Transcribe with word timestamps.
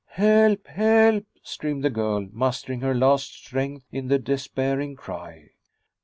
"Help, 0.13 0.65
help!" 0.65 1.27
screamed 1.43 1.83
the 1.83 1.91
girl, 1.91 2.27
mustering 2.31 2.81
her 2.81 2.95
last 2.95 3.27
strength 3.35 3.85
in 3.91 4.07
the 4.07 4.17
despairing 4.17 4.95
cry. 4.95 5.51